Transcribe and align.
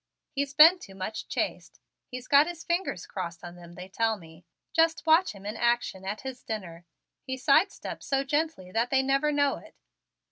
"He's 0.31 0.55
been 0.55 0.79
too 0.79 0.95
much 0.95 1.27
chased. 1.27 1.79
He's 2.07 2.27
got 2.27 2.47
his 2.47 2.63
fingers 2.63 3.05
crossed 3.05 3.43
on 3.43 3.53
them, 3.55 3.73
they 3.73 3.87
tell 3.87 4.17
me. 4.17 4.45
Just 4.73 5.05
watch 5.05 5.33
him 5.33 5.45
in 5.45 5.55
action 5.55 6.05
at 6.05 6.21
his 6.21 6.41
dinner. 6.41 6.85
He 7.21 7.37
side 7.37 7.71
steps 7.71 8.07
so 8.07 8.23
gently 8.23 8.71
that 8.71 8.89
they 8.89 9.03
never 9.03 9.31
know 9.31 9.57
it." 9.57 9.75